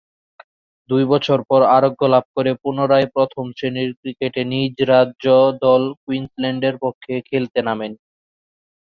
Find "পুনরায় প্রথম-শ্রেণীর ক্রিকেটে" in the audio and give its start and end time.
2.61-4.41